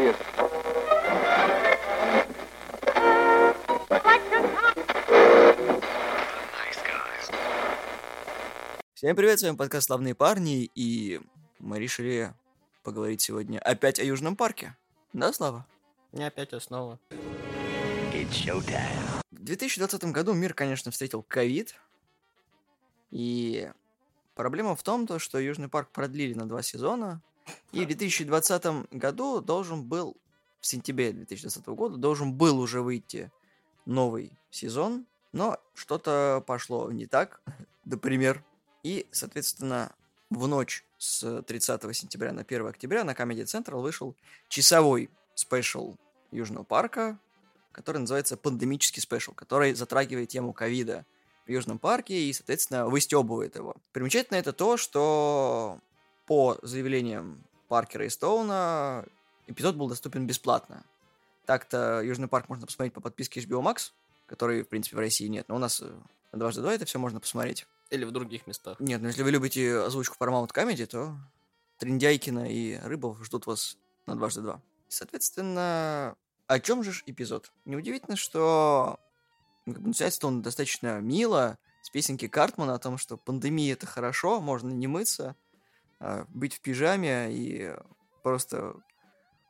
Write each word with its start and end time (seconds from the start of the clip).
serious. 0.00 0.16
Всем 8.94 9.16
привет, 9.16 9.40
с 9.40 9.42
вами 9.42 9.56
подкаст 9.56 9.86
«Славные 9.86 10.14
парни», 10.14 10.70
и 10.74 11.20
мы 11.58 11.78
решили 11.78 12.34
поговорить 12.82 13.22
сегодня 13.22 13.58
опять 13.58 13.98
о 13.98 14.04
Южном 14.04 14.36
парке. 14.36 14.76
Да, 15.12 15.32
Слава? 15.32 15.66
Не 16.12 16.24
опять 16.24 16.52
основа. 16.52 16.98
В 19.30 19.42
2020 19.42 20.04
году 20.04 20.34
мир, 20.34 20.52
конечно, 20.52 20.90
встретил 20.90 21.22
ковид, 21.22 21.74
и 23.10 23.70
проблема 24.34 24.76
в 24.76 24.82
том, 24.82 25.06
то, 25.06 25.18
что 25.18 25.38
Южный 25.38 25.68
парк 25.68 25.90
продлили 25.92 26.34
на 26.34 26.46
два 26.46 26.60
сезона, 26.62 27.22
и 27.72 27.84
в 27.84 27.86
2020 27.86 28.92
году 28.92 29.40
должен 29.40 29.84
был, 29.84 30.16
в 30.60 30.66
сентябре 30.66 31.12
2020 31.12 31.66
года, 31.68 31.96
должен 31.96 32.34
был 32.34 32.58
уже 32.58 32.82
выйти 32.82 33.30
новый 33.86 34.32
сезон, 34.50 35.06
но 35.32 35.58
что-то 35.74 36.42
пошло 36.46 36.90
не 36.90 37.06
так, 37.06 37.40
например. 37.84 38.44
И, 38.82 39.06
соответственно, 39.10 39.92
в 40.30 40.46
ночь 40.46 40.84
с 40.98 41.42
30 41.42 41.96
сентября 41.96 42.32
на 42.32 42.42
1 42.42 42.66
октября 42.66 43.04
на 43.04 43.12
Comedy 43.12 43.44
Central 43.44 43.82
вышел 43.82 44.16
часовой 44.48 45.10
special 45.34 45.96
Южного 46.30 46.64
парка, 46.64 47.18
который 47.72 47.98
называется 47.98 48.36
«Пандемический 48.36 49.02
special», 49.02 49.32
который 49.32 49.74
затрагивает 49.74 50.28
тему 50.28 50.52
ковида 50.52 51.04
в 51.46 51.50
Южном 51.50 51.78
парке 51.78 52.20
и, 52.20 52.32
соответственно, 52.32 52.86
выстебывает 52.86 53.56
его. 53.56 53.76
Примечательно 53.92 54.38
это 54.38 54.52
то, 54.52 54.76
что 54.76 55.78
по 56.30 56.60
заявлениям 56.62 57.42
Паркера 57.66 58.06
и 58.06 58.08
Стоуна 58.08 59.04
эпизод 59.48 59.74
был 59.74 59.88
доступен 59.88 60.28
бесплатно. 60.28 60.84
Так-то 61.44 62.00
Южный 62.02 62.28
парк 62.28 62.48
можно 62.48 62.66
посмотреть 62.66 62.94
по 62.94 63.00
подписке 63.00 63.40
HBO 63.40 63.60
Max, 63.60 63.90
который, 64.26 64.62
в 64.62 64.68
принципе, 64.68 64.94
в 64.94 65.00
России 65.00 65.26
нет, 65.26 65.48
но 65.48 65.56
у 65.56 65.58
нас 65.58 65.82
э, 65.82 65.92
на 66.30 66.38
дважды 66.38 66.62
два 66.62 66.72
это 66.72 66.84
все 66.84 67.00
можно 67.00 67.18
посмотреть. 67.18 67.66
Или 67.90 68.04
в 68.04 68.12
других 68.12 68.46
местах. 68.46 68.78
Нет, 68.78 69.02
ну 69.02 69.08
если 69.08 69.24
вы 69.24 69.32
любите 69.32 69.80
озвучку 69.80 70.14
Paramount 70.20 70.52
Comedy, 70.54 70.86
то 70.86 71.16
Триндяйкина 71.78 72.48
и 72.48 72.78
Рыбов 72.78 73.24
ждут 73.24 73.46
вас 73.46 73.76
на 74.06 74.14
дважды 74.14 74.42
два. 74.42 74.62
Соответственно, 74.86 76.14
о 76.46 76.60
чем 76.60 76.84
же 76.84 76.92
эпизод? 77.06 77.50
Неудивительно, 77.64 78.14
что 78.14 79.00
ну, 79.66 79.72
как 79.72 79.82
бы, 79.82 79.88
начинается 79.88 80.24
он 80.28 80.42
достаточно 80.42 81.00
мило, 81.00 81.58
с 81.82 81.90
песенки 81.90 82.28
Картмана 82.28 82.74
о 82.74 82.78
том, 82.78 82.98
что 82.98 83.16
пандемия 83.16 83.72
это 83.72 83.86
хорошо, 83.86 84.40
можно 84.40 84.70
не 84.70 84.86
мыться, 84.86 85.34
быть 86.28 86.54
в 86.54 86.60
пижаме 86.60 87.28
и 87.30 87.74
просто 88.22 88.74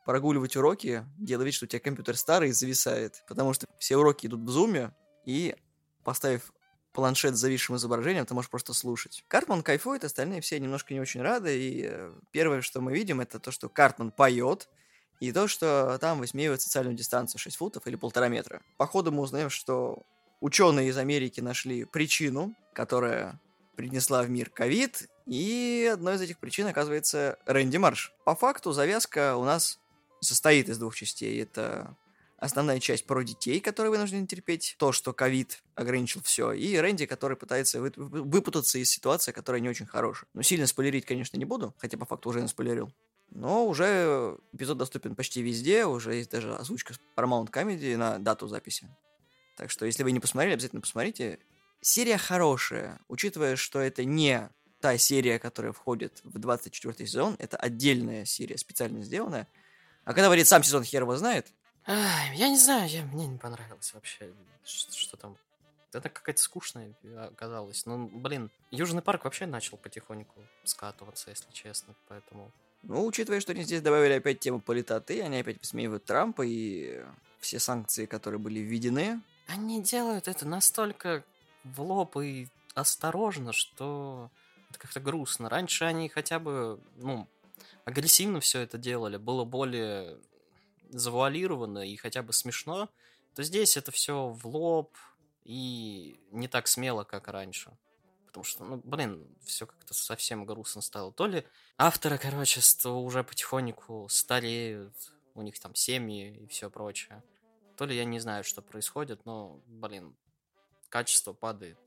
прогуливать 0.04 0.56
уроки, 0.56 1.04
делая 1.18 1.46
вид, 1.46 1.54
что 1.54 1.66
у 1.66 1.68
тебя 1.68 1.80
компьютер 1.80 2.16
старый 2.16 2.48
и 2.48 2.52
зависает, 2.52 3.22
потому 3.28 3.52
что 3.52 3.66
все 3.78 3.96
уроки 3.96 4.26
идут 4.26 4.40
в 4.40 4.48
зуме, 4.48 4.92
и 5.24 5.54
поставив 6.02 6.52
планшет 6.92 7.36
с 7.36 7.38
зависшим 7.38 7.76
изображением, 7.76 8.26
ты 8.26 8.34
можешь 8.34 8.50
просто 8.50 8.74
слушать. 8.74 9.24
Картман 9.28 9.62
кайфует, 9.62 10.04
остальные 10.04 10.40
все 10.40 10.58
немножко 10.58 10.92
не 10.92 11.00
очень 11.00 11.22
рады, 11.22 11.56
и 11.56 11.86
э, 11.88 12.12
первое, 12.32 12.62
что 12.62 12.80
мы 12.80 12.92
видим, 12.92 13.20
это 13.20 13.38
то, 13.38 13.52
что 13.52 13.68
Картман 13.68 14.10
поет, 14.10 14.68
и 15.20 15.32
то, 15.32 15.46
что 15.46 15.98
там 16.00 16.18
высмеивает 16.18 16.62
социальную 16.62 16.96
дистанцию 16.96 17.38
6 17.38 17.56
футов 17.56 17.86
или 17.86 17.94
полтора 17.94 18.28
метра. 18.28 18.62
По 18.78 18.86
ходу 18.86 19.12
мы 19.12 19.22
узнаем, 19.22 19.50
что 19.50 20.02
ученые 20.40 20.88
из 20.88 20.96
Америки 20.96 21.40
нашли 21.40 21.84
причину, 21.84 22.54
которая 22.72 23.38
принесла 23.80 24.22
в 24.22 24.28
мир 24.28 24.50
ковид, 24.50 25.08
и 25.24 25.90
одной 25.90 26.16
из 26.16 26.20
этих 26.20 26.38
причин 26.38 26.66
оказывается 26.66 27.38
Рэнди 27.46 27.78
Марш. 27.78 28.12
По 28.26 28.34
факту 28.34 28.72
завязка 28.72 29.36
у 29.36 29.44
нас 29.44 29.78
состоит 30.20 30.68
из 30.68 30.76
двух 30.76 30.94
частей. 30.94 31.40
Это 31.40 31.96
основная 32.36 32.78
часть 32.78 33.06
про 33.06 33.22
детей, 33.22 33.58
которые 33.58 33.90
вынуждены 33.90 34.26
терпеть 34.26 34.76
то, 34.78 34.92
что 34.92 35.14
ковид 35.14 35.62
ограничил 35.76 36.20
все, 36.22 36.52
и 36.52 36.76
Рэнди, 36.76 37.06
который 37.06 37.38
пытается 37.38 37.80
вы- 37.80 37.92
вы- 37.96 38.22
выпутаться 38.22 38.76
из 38.76 38.90
ситуации, 38.90 39.32
которая 39.32 39.62
не 39.62 39.70
очень 39.70 39.86
хорошая. 39.86 40.28
Но 40.34 40.42
сильно 40.42 40.66
спойлерить, 40.66 41.06
конечно, 41.06 41.38
не 41.38 41.46
буду, 41.46 41.74
хотя 41.78 41.96
по 41.96 42.04
факту 42.04 42.28
уже 42.28 42.42
наспойлерил. 42.42 42.92
Но 43.30 43.66
уже 43.66 44.36
эпизод 44.52 44.76
доступен 44.76 45.14
почти 45.14 45.40
везде, 45.40 45.86
уже 45.86 46.16
есть 46.16 46.30
даже 46.30 46.54
озвучка 46.54 46.92
Paramount 47.16 47.50
Comedy 47.50 47.96
на 47.96 48.18
дату 48.18 48.46
записи. 48.46 48.90
Так 49.56 49.70
что, 49.70 49.86
если 49.86 50.02
вы 50.02 50.12
не 50.12 50.20
посмотрели, 50.20 50.52
обязательно 50.54 50.82
посмотрите. 50.82 51.38
Серия 51.80 52.18
хорошая, 52.18 53.00
учитывая, 53.08 53.56
что 53.56 53.80
это 53.80 54.04
не 54.04 54.50
та 54.80 54.98
серия, 54.98 55.38
которая 55.38 55.72
входит 55.72 56.20
в 56.24 56.38
24 56.38 57.06
сезон, 57.06 57.36
это 57.38 57.56
отдельная 57.56 58.24
серия, 58.24 58.58
специально 58.58 59.02
сделанная. 59.02 59.46
А 60.04 60.12
когда 60.12 60.28
выйдет 60.28 60.48
сам 60.48 60.62
сезон, 60.62 60.84
хер 60.84 61.02
его 61.02 61.16
знает. 61.16 61.46
Ай, 61.86 62.36
я 62.36 62.48
не 62.48 62.58
знаю, 62.58 62.88
я, 62.88 63.02
мне 63.04 63.26
не 63.26 63.38
понравилось 63.38 63.92
вообще, 63.94 64.32
что, 64.64 64.92
что 64.96 65.16
там. 65.16 65.36
Это 65.92 66.08
какая-то 66.08 66.40
скучная 66.40 66.94
оказалась. 67.16 67.84
Ну, 67.84 68.06
блин, 68.06 68.50
Южный 68.70 69.02
парк 69.02 69.24
вообще 69.24 69.46
начал 69.46 69.76
потихоньку 69.76 70.40
скатываться, 70.64 71.30
если 71.30 71.50
честно, 71.52 71.94
поэтому... 72.08 72.52
Ну, 72.82 73.04
учитывая, 73.04 73.40
что 73.40 73.52
они 73.52 73.64
здесь 73.64 73.82
добавили 73.82 74.12
опять 74.12 74.38
тему 74.38 74.60
политоты, 74.60 75.20
они 75.20 75.38
опять 75.38 75.58
высмеивают 75.58 76.04
Трампа 76.04 76.42
и 76.46 77.02
все 77.40 77.58
санкции, 77.58 78.06
которые 78.06 78.38
были 78.38 78.60
введены. 78.60 79.20
Они 79.48 79.82
делают 79.82 80.28
это 80.28 80.46
настолько 80.46 81.24
в 81.64 81.80
лоб 81.82 82.16
и 82.18 82.48
осторожно, 82.74 83.52
что 83.52 84.30
это 84.70 84.78
как-то 84.78 85.00
грустно. 85.00 85.48
Раньше 85.48 85.84
они 85.84 86.08
хотя 86.08 86.38
бы, 86.38 86.80
ну, 86.96 87.28
агрессивно 87.84 88.40
все 88.40 88.60
это 88.60 88.78
делали, 88.78 89.16
было 89.16 89.44
более 89.44 90.18
завуалировано 90.90 91.88
и 91.88 91.96
хотя 91.96 92.22
бы 92.22 92.32
смешно, 92.32 92.88
то 93.34 93.42
здесь 93.42 93.76
это 93.76 93.92
все 93.92 94.28
в 94.28 94.46
лоб 94.46 94.96
и 95.44 96.20
не 96.32 96.48
так 96.48 96.66
смело, 96.66 97.04
как 97.04 97.28
раньше. 97.28 97.76
Потому 98.26 98.44
что, 98.44 98.64
ну, 98.64 98.80
блин, 98.84 99.26
все 99.44 99.66
как-то 99.66 99.92
совсем 99.92 100.46
грустно 100.46 100.82
стало. 100.82 101.12
То 101.12 101.26
ли 101.26 101.44
авторы, 101.76 102.16
короче, 102.16 102.60
уже 102.88 103.24
потихоньку 103.24 104.06
стареют, 104.08 104.94
у 105.34 105.42
них 105.42 105.58
там 105.58 105.74
семьи 105.74 106.42
и 106.42 106.46
все 106.46 106.70
прочее. 106.70 107.24
То 107.76 107.86
ли 107.86 107.96
я 107.96 108.04
не 108.04 108.20
знаю, 108.20 108.44
что 108.44 108.62
происходит, 108.62 109.24
но, 109.24 109.60
блин, 109.66 110.14
качество 110.90 111.32
падает. 111.32 111.78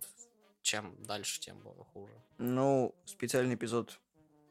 Чем 0.63 0.95
дальше, 1.03 1.39
тем 1.39 1.59
было 1.59 1.85
хуже. 1.93 2.13
Ну, 2.37 2.95
специальный 3.05 3.55
эпизод 3.55 3.99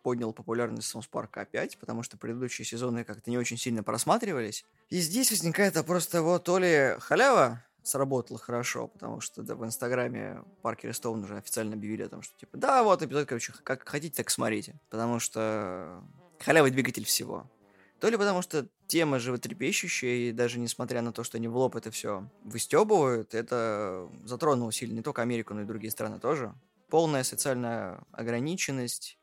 поднял 0.03 0.33
популярность 0.33 0.89
Саус 0.89 1.07
Парка 1.07 1.41
опять, 1.41 1.79
потому 1.79 2.03
что 2.03 2.19
предыдущие 2.19 2.65
сезоны 2.65 3.05
как-то 3.05 3.31
не 3.31 3.39
очень 3.39 3.57
сильно 3.57 3.83
просматривались. 3.83 4.65
И 4.91 5.01
здесь 5.01 5.31
возникает 5.31 5.75
вопрос 5.77 6.07
того, 6.07 6.39
то 6.39 6.59
ли 6.59 6.97
халява 7.01 7.65
сработала 7.83 8.39
хорошо, 8.39 8.89
потому 8.89 9.21
что 9.21 9.43
да, 9.43 9.55
в 9.55 9.65
Инстаграме 9.65 10.45
Паркер 10.63 10.91
и 10.91 10.93
Стоун 10.93 11.25
уже 11.25 11.37
официально 11.37 11.75
объявили 11.75 12.03
о 12.03 12.09
том, 12.09 12.23
что 12.23 12.37
типа, 12.39 12.57
да, 12.57 12.83
вот 12.83 13.03
эпизод, 13.03 13.27
короче, 13.27 13.53
как 13.65 13.89
хотите, 13.89 14.17
так 14.17 14.31
смотрите. 14.31 14.79
Потому 14.91 15.19
что 15.19 16.05
халява 16.41 16.71
двигатель 16.71 17.05
всего. 17.05 17.51
То 18.01 18.09
ли 18.09 18.17
потому 18.17 18.43
что 18.43 18.69
тема 18.93 19.19
животрепещущая, 19.19 20.17
и 20.17 20.33
даже 20.33 20.59
несмотря 20.59 21.01
на 21.01 21.15
то, 21.15 21.25
что 21.25 21.39
они 21.39 21.49
в 21.49 21.57
лоб 21.57 21.77
это 21.77 21.91
все 21.91 22.29
выстебывают, 22.45 23.33
это 23.33 24.07
затронуло 24.27 24.71
сильно 24.71 24.97
не 24.97 25.03
только 25.03 25.23
Америку, 25.23 25.55
но 25.55 25.63
и 25.63 25.65
другие 25.65 25.91
страны 25.91 26.21
тоже. 26.21 26.55
Полная 26.91 27.25
социальная 27.25 28.03
ограниченность, 28.13 29.19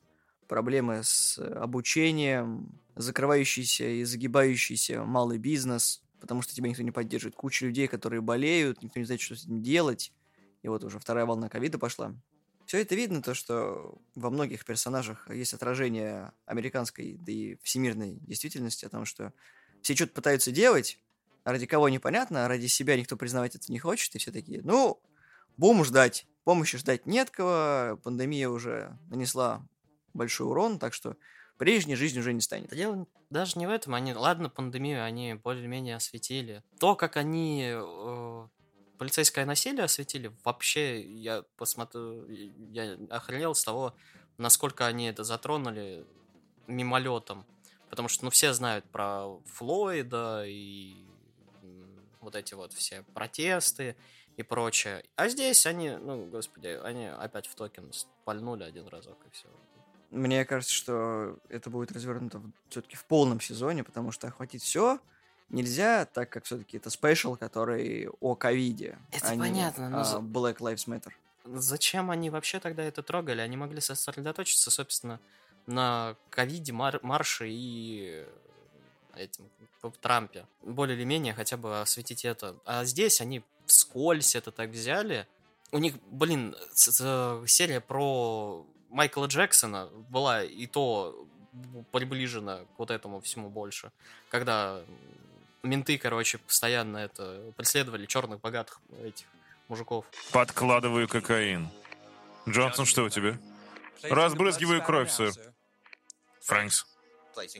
проблемы 0.47 1.03
с 1.03 1.37
обучением, 1.37 2.81
закрывающийся 2.95 3.87
и 3.87 4.03
загибающийся 4.05 5.03
малый 5.03 5.37
бизнес, 5.37 6.01
потому 6.19 6.41
что 6.41 6.55
тебя 6.55 6.67
никто 6.67 6.81
не 6.81 6.89
поддерживает. 6.89 7.35
Куча 7.35 7.67
людей, 7.67 7.87
которые 7.87 8.21
болеют, 8.21 8.81
никто 8.81 8.99
не 8.99 9.05
знает, 9.05 9.21
что 9.21 9.35
с 9.35 9.43
этим 9.43 9.61
делать. 9.61 10.11
И 10.63 10.67
вот 10.67 10.83
уже 10.83 10.97
вторая 10.97 11.27
волна 11.27 11.47
ковида 11.47 11.77
пошла. 11.77 12.15
Все 12.65 12.81
это 12.81 12.95
видно, 12.95 13.21
то, 13.21 13.35
что 13.35 13.99
во 14.15 14.31
многих 14.31 14.65
персонажах 14.65 15.29
есть 15.29 15.53
отражение 15.53 16.31
американской, 16.47 17.19
да 17.19 17.31
и 17.31 17.57
всемирной 17.61 18.17
действительности 18.21 18.85
о 18.85 18.89
том, 18.89 19.05
что 19.05 19.31
все 19.81 19.95
что-то 19.95 20.13
пытаются 20.13 20.51
делать, 20.51 20.99
ради 21.43 21.65
кого 21.65 21.89
непонятно, 21.89 22.47
ради 22.47 22.67
себя 22.67 22.97
никто 22.97 23.17
признавать 23.17 23.55
это 23.55 23.71
не 23.71 23.79
хочет, 23.79 24.15
и 24.15 24.19
все 24.19 24.31
такие, 24.31 24.61
ну, 24.63 25.01
будем 25.57 25.83
ждать. 25.83 26.25
Помощи 26.43 26.77
ждать 26.77 27.05
нет 27.05 27.29
кого, 27.29 27.97
пандемия 28.03 28.49
уже 28.49 28.97
нанесла 29.09 29.65
большой 30.13 30.47
урон, 30.47 30.79
так 30.79 30.93
что 30.93 31.15
прежней 31.57 31.95
жизни 31.95 32.19
уже 32.19 32.33
не 32.33 32.41
станет. 32.41 32.73
Дело 32.73 33.05
даже 33.29 33.59
не 33.59 33.67
в 33.67 33.69
этом. 33.69 33.93
Они, 33.93 34.13
ладно, 34.13 34.49
пандемию 34.49 35.03
они 35.03 35.35
более-менее 35.35 35.97
осветили. 35.97 36.63
То, 36.79 36.95
как 36.95 37.17
они 37.17 37.69
э, 37.71 38.47
полицейское 38.97 39.45
насилие 39.45 39.83
осветили, 39.83 40.31
вообще 40.43 41.01
я 41.01 41.43
посмотрю, 41.57 42.27
я 42.27 42.97
охренел 43.09 43.53
с 43.53 43.63
того, 43.63 43.93
насколько 44.37 44.87
они 44.87 45.05
это 45.05 45.23
затронули 45.23 46.05
мимолетом. 46.67 47.45
Потому 47.89 48.07
что, 48.07 48.25
ну, 48.25 48.31
все 48.31 48.53
знают 48.53 48.85
про 48.85 49.39
Флойда 49.45 50.43
и 50.45 50.95
вот 52.21 52.35
эти 52.35 52.53
вот 52.53 52.73
все 52.73 53.03
протесты 53.13 53.95
и 54.37 54.43
прочее. 54.43 55.03
А 55.15 55.27
здесь 55.29 55.65
они, 55.65 55.91
ну, 55.91 56.25
господи, 56.25 56.79
они 56.83 57.07
опять 57.07 57.47
в 57.47 57.55
токен 57.55 57.91
пальнули 58.25 58.63
один 58.63 58.87
разок 58.87 59.17
и 59.25 59.29
все. 59.31 59.47
Мне 60.11 60.43
кажется, 60.45 60.73
что 60.73 61.37
это 61.49 61.69
будет 61.69 61.91
развернуто 61.91 62.41
все-таки 62.69 62.95
в 62.95 63.05
полном 63.05 63.39
сезоне, 63.39 63.83
потому 63.83 64.11
что 64.11 64.27
охватить 64.27 64.63
все 64.63 64.99
нельзя, 65.49 66.05
так 66.05 66.29
как 66.29 66.45
все-таки 66.45 66.77
это 66.77 66.89
спешл, 66.89 67.35
который 67.35 68.09
о 68.19 68.35
ковиде. 68.35 68.97
Это 69.11 69.29
а 69.29 69.35
не, 69.35 69.41
понятно, 69.41 69.89
но 69.89 69.99
а, 69.99 70.19
Black 70.19 70.57
Lives 70.57 70.87
Matter. 70.87 71.11
Зачем 71.45 72.11
они 72.11 72.29
вообще 72.29 72.59
тогда 72.59 72.83
это 72.83 73.01
трогали? 73.01 73.41
Они 73.41 73.57
могли 73.57 73.81
сосредоточиться, 73.81 74.69
собственно, 74.71 75.19
на 75.69 76.15
ковиде, 76.29 76.73
мар- 76.73 76.99
марше 77.03 77.47
и 77.49 78.25
э, 79.15 79.23
этим, 79.23 79.45
в 79.81 79.91
Трампе. 79.91 80.45
Более 80.63 80.97
или 80.97 81.05
менее 81.05 81.33
хотя 81.33 81.57
бы 81.57 81.79
осветить 81.79 82.25
это. 82.25 82.55
А 82.65 82.83
здесь 82.85 83.21
они 83.21 83.43
вскользь 83.65 84.35
это 84.35 84.51
так 84.51 84.71
взяли. 84.71 85.27
У 85.71 85.77
них, 85.77 85.95
блин, 86.09 86.55
серия 86.73 87.79
про 87.79 88.65
Майкла 88.89 89.27
Джексона 89.27 89.87
была 90.09 90.43
и 90.43 90.65
то 90.65 91.27
приближена 91.91 92.59
к 92.75 92.79
вот 92.79 92.91
этому 92.91 93.21
всему 93.21 93.49
больше. 93.49 93.91
Когда 94.29 94.81
менты, 95.61 95.97
короче, 95.97 96.39
постоянно 96.39 96.97
это 96.97 97.53
преследовали 97.55 98.05
черных 98.07 98.41
богатых 98.41 98.81
этих 99.03 99.25
мужиков. 99.67 100.05
Подкладываю 100.31 101.07
кокаин. 101.07 101.69
Джонсон, 102.47 102.85
что 102.85 103.03
у 103.03 103.09
тебя? 103.09 103.37
Разбрызгиваю 104.01 104.81
кровь, 104.81 105.11
сэр. 105.11 105.33
Фрэнкс. 106.49 106.85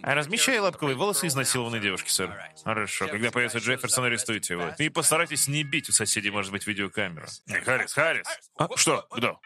Размещаю 0.01 0.63
лобковые 0.63 0.95
волосы 0.97 1.27
изнасилованной 1.27 1.79
девушки, 1.79 2.09
сэр. 2.09 2.35
Хорошо, 2.63 3.07
когда 3.07 3.31
появится 3.31 3.59
Джефферсон, 3.59 4.05
арестуйте 4.05 4.55
его. 4.55 4.73
И 4.77 4.89
постарайтесь 4.89 5.47
не 5.47 5.63
бить, 5.63 5.89
у 5.89 5.91
соседей 5.91 6.31
может 6.31 6.51
быть 6.51 6.67
видеокамера. 6.67 7.27
Эй, 7.47 7.61
Харрис, 7.61 7.93
Харрис! 7.93 8.27
А, 8.57 8.67
что? 8.75 9.07
Кто? 9.11 9.39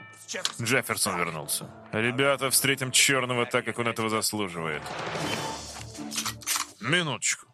Джефферсон 0.62 1.19
вернулся. 1.19 1.69
Ребята, 1.92 2.50
встретим 2.50 2.92
черного 2.92 3.45
так, 3.45 3.66
как 3.66 3.78
он 3.80 3.88
этого 3.88 4.10
заслуживает. 4.10 4.81
Минуточку. 6.80 7.48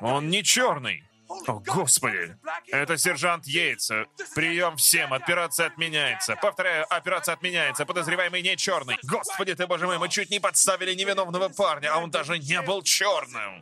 Он 0.00 0.28
не 0.28 0.42
черный. 0.42 1.04
О, 1.28 1.60
господи. 1.60 2.36
Это 2.68 2.96
сержант 2.96 3.46
Йейтса. 3.46 4.06
Прием 4.34 4.76
всем. 4.76 5.12
Операция 5.12 5.66
отменяется. 5.66 6.36
Повторяю, 6.36 6.86
операция 6.88 7.34
отменяется. 7.34 7.84
Подозреваемый 7.84 8.42
не 8.42 8.56
черный. 8.56 8.98
Господи 9.02 9.54
ты, 9.54 9.66
боже 9.66 9.86
мой, 9.86 9.98
мы 9.98 10.08
чуть 10.08 10.30
не 10.30 10.40
подставили 10.40 10.94
невиновного 10.94 11.48
парня, 11.48 11.92
а 11.92 11.98
он 11.98 12.10
даже 12.10 12.38
не 12.38 12.60
был 12.62 12.82
черным. 12.82 13.60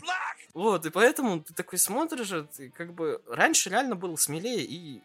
Вот, 0.52 0.86
и 0.86 0.90
поэтому 0.90 1.40
ты 1.40 1.52
такой 1.54 1.78
смотришь, 1.78 2.30
и 2.30 2.42
ты 2.42 2.70
как 2.70 2.92
бы 2.94 3.20
раньше 3.28 3.70
реально 3.70 3.96
было 3.96 4.16
смелее, 4.16 4.62
и 4.62 5.02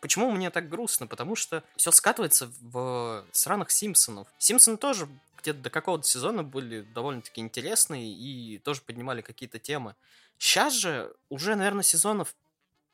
почему 0.00 0.30
мне 0.30 0.50
так 0.50 0.68
грустно? 0.68 1.06
Потому 1.06 1.36
что 1.36 1.62
все 1.76 1.90
скатывается 1.90 2.50
в 2.60 3.24
сраных 3.32 3.70
Симпсонов. 3.70 4.26
Симпсоны 4.38 4.76
тоже 4.76 5.08
где-то 5.46 5.60
до 5.60 5.70
какого-то 5.70 6.06
сезона 6.06 6.42
были 6.42 6.82
довольно-таки 6.82 7.40
интересные 7.40 8.12
и 8.12 8.58
тоже 8.58 8.82
поднимали 8.82 9.22
какие-то 9.22 9.60
темы. 9.60 9.94
Сейчас 10.38 10.74
же 10.74 11.14
уже, 11.28 11.54
наверное, 11.54 11.84
сезонов, 11.84 12.34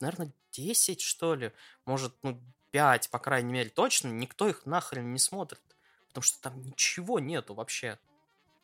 наверное, 0.00 0.30
10, 0.52 1.00
что 1.00 1.34
ли, 1.34 1.52
может, 1.86 2.12
ну, 2.22 2.38
5, 2.72 3.08
по 3.08 3.18
крайней 3.18 3.52
мере, 3.52 3.70
точно, 3.70 4.08
никто 4.08 4.48
их 4.48 4.66
нахрен 4.66 5.12
не 5.12 5.18
смотрит. 5.18 5.62
Потому 6.08 6.22
что 6.22 6.42
там 6.42 6.60
ничего 6.60 7.20
нету 7.20 7.54
вообще 7.54 7.98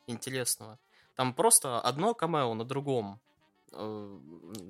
интересного. 0.05 0.77
Там 1.15 1.33
просто 1.33 1.81
одно 1.81 2.13
камео 2.13 2.53
на 2.53 2.63
другом 2.63 3.19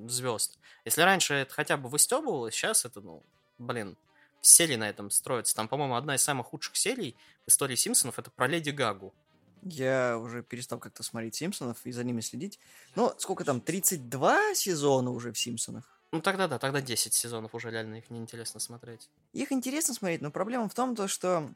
звезд. 0.07 0.59
Если 0.85 1.01
раньше 1.01 1.33
это 1.33 1.53
хотя 1.53 1.75
бы 1.75 1.89
выстебывалось, 1.89 2.53
сейчас 2.53 2.85
это, 2.85 3.01
ну, 3.01 3.23
блин, 3.57 3.97
серии 4.45 4.75
на 4.75 4.89
этом 4.89 5.09
строятся. 5.09 5.55
Там, 5.55 5.67
по-моему, 5.67 5.95
одна 5.95 6.15
из 6.15 6.21
самых 6.21 6.47
худших 6.47 6.75
серий 6.75 7.15
в 7.45 7.49
истории 7.49 7.75
Симпсонов 7.75 8.19
это 8.19 8.31
про 8.31 8.47
Леди 8.47 8.69
Гагу. 8.71 9.13
Я 9.61 10.17
уже 10.17 10.41
перестал 10.41 10.79
как-то 10.79 11.03
смотреть 11.03 11.35
Симпсонов 11.35 11.77
и 11.83 11.91
за 11.91 12.03
ними 12.03 12.21
следить. 12.21 12.59
Ну, 12.95 13.13
сколько 13.17 13.43
там, 13.43 13.59
32 13.59 14.55
сезона 14.55 15.11
уже 15.11 15.31
в 15.31 15.39
Симпсонах? 15.39 15.99
Ну 16.11 16.21
тогда 16.21 16.47
да, 16.47 16.57
тогда 16.57 16.81
10 16.81 17.13
сезонов 17.13 17.53
уже 17.53 17.69
реально 17.69 17.95
их 17.95 18.09
неинтересно 18.09 18.59
смотреть. 18.59 19.09
Их 19.33 19.51
интересно 19.51 19.93
смотреть, 19.93 20.21
но 20.21 20.31
проблема 20.31 20.67
в 20.67 20.73
том, 20.73 20.95
то, 20.95 21.07
что 21.07 21.51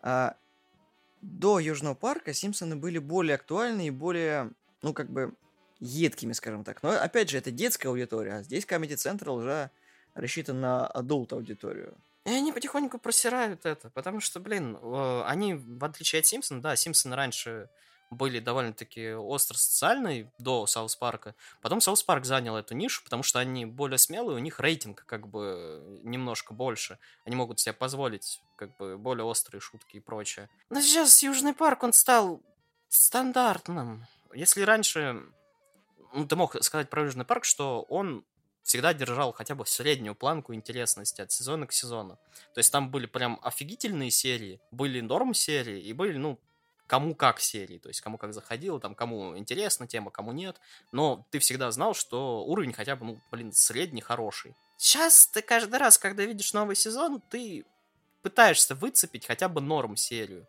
а, 0.00 0.36
до 1.20 1.58
Южного 1.58 1.94
парка 1.94 2.32
Симпсоны 2.32 2.76
были 2.76 2.98
более 2.98 3.34
актуальны 3.34 3.88
и 3.88 3.90
более, 3.90 4.52
ну, 4.82 4.94
как 4.94 5.10
бы, 5.10 5.34
едкими, 5.80 6.32
скажем 6.32 6.64
так. 6.64 6.82
Но, 6.82 6.90
опять 6.90 7.28
же, 7.28 7.38
это 7.38 7.50
детская 7.50 7.88
аудитория, 7.88 8.36
а 8.36 8.42
здесь 8.42 8.64
Comedy 8.64 8.94
Central 8.94 9.38
уже 9.38 9.70
рассчитан 10.18 10.60
на 10.60 10.86
adult 10.86 11.32
аудиторию. 11.32 11.94
И 12.24 12.30
они 12.30 12.52
потихоньку 12.52 12.98
просирают 12.98 13.64
это, 13.64 13.88
потому 13.90 14.20
что, 14.20 14.38
блин, 14.40 14.76
э, 14.80 15.22
они, 15.24 15.54
в 15.54 15.84
отличие 15.84 16.20
от 16.20 16.26
Симпсона, 16.26 16.60
да, 16.60 16.76
Симпсоны 16.76 17.16
раньше 17.16 17.70
были 18.10 18.40
довольно-таки 18.40 19.12
остро 19.12 19.56
социальные 19.56 20.30
до 20.38 20.66
South 20.66 20.96
Park 20.96 21.21
а. 21.21 21.34
Потом 21.60 21.80
South 21.80 22.02
Park 22.02 22.24
занял 22.24 22.56
эту 22.56 22.74
нишу, 22.74 23.02
потому 23.04 23.22
что 23.22 23.38
они 23.38 23.66
более 23.66 23.98
смелые, 23.98 24.36
у 24.36 24.40
них 24.40 24.60
рейтинг 24.60 25.04
как 25.06 25.28
бы 25.28 26.00
немножко 26.02 26.54
больше. 26.54 26.98
Они 27.24 27.36
могут 27.36 27.60
себе 27.60 27.72
позволить 27.72 28.40
как 28.56 28.76
бы 28.76 28.96
более 28.96 29.24
острые 29.24 29.60
шутки 29.60 29.96
и 29.96 30.00
прочее. 30.00 30.48
Но 30.70 30.80
сейчас 30.80 31.22
Южный 31.22 31.54
парк, 31.54 31.82
он 31.82 31.92
стал 31.92 32.40
стандартным. 32.88 34.06
Если 34.34 34.62
раньше, 34.62 35.22
ну, 36.14 36.26
ты 36.26 36.36
мог 36.36 36.62
сказать 36.62 36.88
про 36.88 37.04
Южный 37.04 37.24
парк, 37.24 37.44
что 37.44 37.82
он 37.88 38.24
всегда 38.68 38.92
держал 38.92 39.32
хотя 39.32 39.54
бы 39.54 39.64
среднюю 39.64 40.14
планку 40.14 40.52
интересности 40.52 41.22
от 41.22 41.32
сезона 41.32 41.66
к 41.66 41.72
сезону. 41.72 42.18
То 42.52 42.58
есть 42.58 42.70
там 42.70 42.90
были 42.90 43.06
прям 43.06 43.40
офигительные 43.42 44.10
серии, 44.10 44.60
были 44.70 45.00
норм 45.00 45.32
серии 45.32 45.80
и 45.80 45.94
были, 45.94 46.18
ну, 46.18 46.38
кому 46.86 47.14
как 47.14 47.40
серии, 47.40 47.78
то 47.78 47.88
есть 47.88 48.02
кому 48.02 48.18
как 48.18 48.34
заходило, 48.34 48.78
там, 48.78 48.94
кому 48.94 49.38
интересна 49.38 49.86
тема, 49.86 50.10
кому 50.10 50.32
нет, 50.32 50.60
но 50.92 51.26
ты 51.30 51.38
всегда 51.38 51.70
знал, 51.70 51.94
что 51.94 52.44
уровень 52.44 52.74
хотя 52.74 52.94
бы, 52.94 53.06
ну, 53.06 53.20
блин, 53.30 53.54
средний, 53.54 54.02
хороший. 54.02 54.54
Сейчас 54.76 55.26
ты 55.28 55.40
каждый 55.40 55.78
раз, 55.78 55.96
когда 55.96 56.24
видишь 56.24 56.52
новый 56.52 56.76
сезон, 56.76 57.22
ты 57.30 57.64
пытаешься 58.20 58.74
выцепить 58.74 59.24
хотя 59.24 59.48
бы 59.48 59.62
норм 59.62 59.96
серию. 59.96 60.46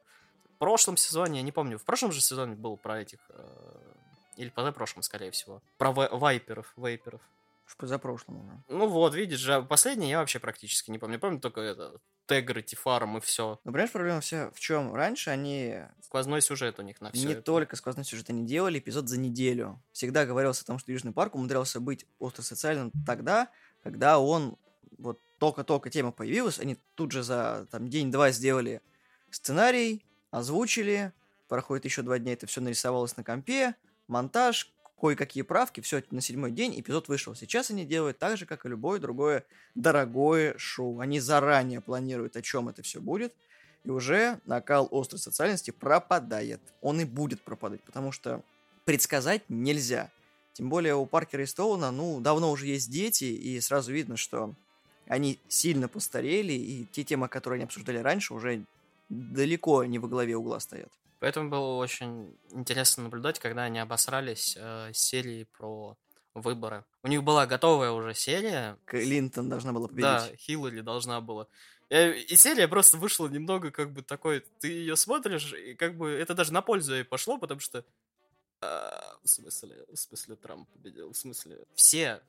В 0.55 0.59
прошлом 0.59 0.97
сезоне, 0.97 1.39
я 1.39 1.43
не 1.43 1.53
помню, 1.53 1.77
в 1.77 1.85
прошлом 1.85 2.11
же 2.11 2.19
сезоне 2.19 2.55
был 2.55 2.75
про 2.75 2.99
этих, 2.99 3.19
э, 3.29 3.93
или 4.35 4.49
позапрошлом, 4.49 5.03
скорее 5.03 5.31
всего, 5.31 5.61
про 5.77 5.91
вай- 5.91 6.09
вайперов, 6.11 6.73
вейперов. 6.75 7.21
Уж 7.69 7.77
позапрошлом 7.77 8.41
уже. 8.41 8.63
Ну 8.67 8.87
вот, 8.87 9.13
видишь, 9.13 9.47
а 9.47 9.61
последний 9.61 10.09
я 10.09 10.17
вообще 10.17 10.39
практически 10.39 10.89
не 10.89 10.97
помню. 10.97 11.19
Помню 11.19 11.39
только 11.39 11.61
это 11.61 12.01
Тегрити 12.25 12.75
Фарм 12.75 13.17
и 13.17 13.21
все. 13.21 13.59
Но, 13.63 13.71
понимаешь, 13.71 13.91
проблема 13.91 14.21
вся 14.21 14.49
в 14.49 14.59
чем? 14.59 14.95
Раньше 14.95 15.29
они 15.29 15.83
Сквозной 16.01 16.41
сюжет 16.41 16.79
у 16.79 16.81
них 16.81 16.99
на 16.99 17.11
все. 17.11 17.27
не 17.27 17.35
только 17.35 17.75
сквозной 17.75 18.05
сюжет 18.05 18.31
они 18.31 18.43
делали, 18.43 18.79
эпизод 18.79 19.07
за 19.07 19.19
неделю. 19.19 19.79
Всегда 19.91 20.25
говорилось 20.25 20.61
о 20.61 20.65
том, 20.65 20.79
что 20.79 20.91
Южный 20.91 21.13
парк 21.13 21.35
умудрялся 21.35 21.79
быть 21.79 22.07
остросоциальным 22.19 22.91
тогда, 23.05 23.49
когда 23.83 24.17
он 24.17 24.57
вот 24.97 25.19
только-только 25.37 25.91
тема 25.91 26.11
появилась, 26.11 26.59
они 26.59 26.75
тут 26.95 27.11
же 27.11 27.21
за 27.21 27.67
там 27.69 27.87
день-два 27.87 28.31
сделали 28.31 28.81
сценарий, 29.29 30.03
озвучили, 30.31 31.13
проходит 31.47 31.85
еще 31.85 32.01
два 32.01 32.17
дня, 32.17 32.33
это 32.33 32.47
все 32.47 32.61
нарисовалось 32.61 33.15
на 33.15 33.23
компе, 33.23 33.75
монтаж, 34.07 34.73
кое-какие 34.99 35.43
правки, 35.43 35.81
все 35.81 36.03
на 36.11 36.21
седьмой 36.21 36.51
день 36.51 36.79
эпизод 36.79 37.07
вышел. 37.07 37.35
Сейчас 37.35 37.71
они 37.71 37.85
делают 37.85 38.19
так 38.19 38.37
же, 38.37 38.45
как 38.45 38.65
и 38.65 38.69
любое 38.69 38.99
другое 38.99 39.45
дорогое 39.75 40.55
шоу. 40.57 40.99
Они 40.99 41.19
заранее 41.19 41.81
планируют, 41.81 42.35
о 42.35 42.41
чем 42.41 42.69
это 42.69 42.81
все 42.83 42.99
будет, 42.99 43.33
и 43.83 43.89
уже 43.89 44.39
накал 44.45 44.87
острой 44.91 45.19
социальности 45.19 45.71
пропадает. 45.71 46.61
Он 46.81 46.99
и 47.01 47.05
будет 47.05 47.41
пропадать, 47.41 47.81
потому 47.81 48.11
что 48.11 48.43
предсказать 48.85 49.43
нельзя. 49.49 50.11
Тем 50.53 50.69
более 50.69 50.95
у 50.95 51.05
Паркера 51.05 51.43
и 51.43 51.45
Стоуна, 51.45 51.91
ну, 51.91 52.19
давно 52.19 52.51
уже 52.51 52.67
есть 52.67 52.91
дети, 52.91 53.25
и 53.25 53.59
сразу 53.61 53.93
видно, 53.93 54.17
что 54.17 54.53
они 55.07 55.39
сильно 55.47 55.87
постарели, 55.87 56.53
и 56.53 56.85
те 56.91 57.03
темы, 57.03 57.29
которые 57.29 57.59
они 57.59 57.65
обсуждали 57.65 57.97
раньше, 57.99 58.33
уже 58.33 58.65
далеко 59.09 59.83
не 59.85 59.99
во 59.99 60.07
главе 60.07 60.35
угла 60.35 60.59
стоят. 60.59 60.91
Поэтому 61.19 61.49
было 61.49 61.75
очень 61.75 62.37
интересно 62.51 63.03
наблюдать, 63.03 63.39
когда 63.39 63.63
они 63.63 63.79
обосрались 63.79 64.57
э, 64.57 64.91
серии 64.93 65.43
про 65.57 65.97
выборы. 66.33 66.85
У 67.03 67.07
них 67.07 67.23
была 67.23 67.45
готовая 67.45 67.91
уже 67.91 68.13
серия. 68.13 68.77
Клинтон 68.85 69.49
должна 69.49 69.73
была 69.73 69.87
победить. 69.87 70.03
Да, 70.03 70.29
Хиллари 70.37 70.81
должна 70.81 71.19
была. 71.21 71.47
И, 71.89 72.35
серия 72.35 72.67
просто 72.67 72.97
вышла 72.97 73.27
немного 73.27 73.71
как 73.71 73.91
бы 73.91 74.03
такой, 74.03 74.45
ты 74.59 74.67
ее 74.67 74.95
смотришь, 74.95 75.53
и 75.53 75.73
как 75.73 75.97
бы 75.97 76.11
это 76.11 76.35
даже 76.35 76.53
на 76.53 76.61
пользу 76.61 76.93
ей 76.93 77.03
пошло, 77.03 77.39
потому 77.39 77.59
что 77.59 77.83
а, 78.61 79.17
в 79.23 79.27
смысле, 79.27 79.85
в 79.91 79.95
смысле 79.95 80.35
Трамп 80.35 80.69
победил, 80.69 81.11
в 81.11 81.17
смысле 81.17 81.65
все 81.73 82.21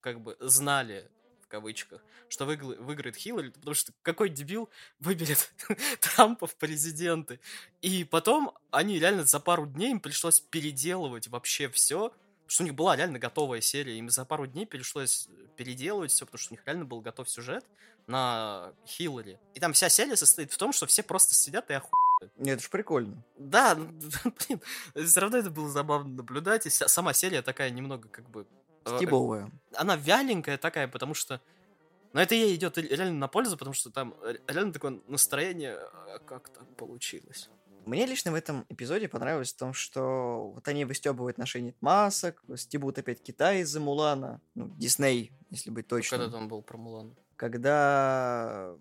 как 0.00 0.20
бы 0.20 0.36
знали 0.40 1.10
в 1.48 1.50
кавычках, 1.50 2.02
что 2.28 2.44
выиграет 2.44 3.16
Хиллари, 3.16 3.48
потому 3.48 3.74
что 3.74 3.92
какой 4.02 4.28
дебил 4.28 4.68
выберет 5.00 5.50
Трампа 6.00 6.46
в 6.46 6.54
президенты. 6.56 7.40
И 7.80 8.04
потом 8.04 8.52
они 8.70 8.98
реально 8.98 9.24
за 9.24 9.40
пару 9.40 9.64
дней 9.64 9.92
им 9.92 10.00
пришлось 10.00 10.40
переделывать 10.40 11.28
вообще 11.28 11.70
все, 11.70 12.10
потому 12.10 12.48
что 12.48 12.62
у 12.64 12.66
них 12.66 12.74
была 12.74 12.96
реально 12.96 13.18
готовая 13.18 13.62
серия, 13.62 13.98
им 13.98 14.10
за 14.10 14.26
пару 14.26 14.46
дней 14.46 14.66
пришлось 14.66 15.30
переделывать 15.56 16.10
все, 16.10 16.26
потому 16.26 16.38
что 16.38 16.52
у 16.52 16.56
них 16.56 16.66
реально 16.66 16.84
был 16.84 17.00
готов 17.00 17.30
сюжет 17.30 17.64
на 18.06 18.74
Хиллари. 18.86 19.40
И 19.54 19.60
там 19.60 19.72
вся 19.72 19.88
серия 19.88 20.16
состоит 20.16 20.52
в 20.52 20.58
том, 20.58 20.74
что 20.74 20.84
все 20.84 21.02
просто 21.02 21.34
сидят 21.34 21.70
и 21.70 21.74
охуевают 21.74 22.36
Нет, 22.36 22.58
это 22.58 22.62
ж 22.62 22.68
прикольно. 22.68 23.24
Да, 23.38 23.74
блин, 24.24 24.60
все 24.94 25.20
равно 25.20 25.38
это 25.38 25.48
было 25.48 25.70
забавно 25.70 26.16
наблюдать. 26.16 26.66
И 26.66 26.70
сама 26.70 27.14
серия 27.14 27.40
такая 27.40 27.70
немного 27.70 28.08
как 28.08 28.28
бы... 28.28 28.46
Э, 28.84 28.96
Стебовая. 28.96 29.50
Она 29.74 29.96
вяленькая 29.96 30.58
такая, 30.58 30.88
потому 30.88 31.14
что... 31.14 31.40
Но 32.12 32.22
это 32.22 32.34
ей 32.34 32.54
идет 32.54 32.78
реально 32.78 33.18
на 33.18 33.28
пользу, 33.28 33.56
потому 33.56 33.74
что 33.74 33.90
там 33.90 34.14
реально 34.46 34.72
такое 34.72 35.00
настроение, 35.06 35.76
а 35.76 36.18
как 36.24 36.48
так 36.48 36.66
получилось. 36.76 37.50
Мне 37.84 38.04
лично 38.04 38.32
в 38.32 38.34
этом 38.34 38.66
эпизоде 38.68 39.08
понравилось 39.08 39.52
в 39.52 39.56
том, 39.56 39.72
что 39.72 40.52
вот 40.54 40.68
они 40.68 40.84
выстебывают 40.84 41.36
отношения 41.36 41.74
масок, 41.80 42.42
стебут 42.56 42.98
опять 42.98 43.22
Китай 43.22 43.60
из-за 43.60 43.80
Мулана, 43.80 44.42
ну, 44.54 44.68
Дисней, 44.76 45.32
если 45.50 45.70
быть 45.70 45.86
точным. 45.86 46.20
Когда 46.20 46.38
там 46.38 46.48
был 46.48 46.60
про 46.60 46.76
Мулан? 46.76 47.16
Когда 47.36 48.74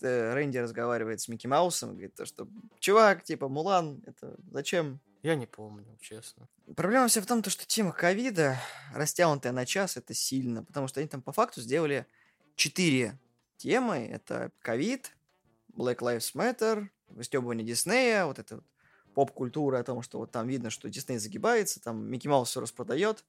э, 0.00 0.34
Рэнди 0.34 0.58
разговаривает 0.58 1.20
с 1.20 1.28
Микки 1.28 1.48
Маусом, 1.48 1.90
говорит, 1.90 2.14
то, 2.14 2.24
что 2.24 2.46
чувак, 2.78 3.24
типа, 3.24 3.48
Мулан, 3.48 4.02
это 4.06 4.36
зачем? 4.52 5.00
Я 5.24 5.36
не 5.36 5.46
помню, 5.46 5.96
честно. 6.02 6.46
Проблема 6.76 7.08
вся 7.08 7.22
в 7.22 7.26
том, 7.26 7.42
что 7.42 7.64
тема 7.64 7.92
ковида, 7.92 8.58
растянутая 8.92 9.52
на 9.52 9.64
час, 9.64 9.96
это 9.96 10.12
сильно, 10.12 10.62
потому 10.62 10.86
что 10.86 11.00
они 11.00 11.08
там 11.08 11.22
по 11.22 11.32
факту 11.32 11.62
сделали 11.62 12.06
четыре 12.56 13.18
темы. 13.56 14.06
Это 14.06 14.52
ковид, 14.60 15.12
Black 15.72 16.00
Lives 16.00 16.34
Matter, 16.34 16.88
выстебывание 17.08 17.66
Диснея, 17.66 18.26
вот 18.26 18.38
эта 18.38 18.56
вот 18.56 18.64
поп-культура 19.14 19.78
о 19.78 19.82
том, 19.82 20.02
что 20.02 20.18
вот 20.18 20.30
там 20.30 20.46
видно, 20.46 20.68
что 20.68 20.90
Дисней 20.90 21.16
загибается, 21.16 21.80
там 21.80 22.04
Микки 22.04 22.28
Маус 22.28 22.50
все 22.50 22.60
распродает, 22.60 23.24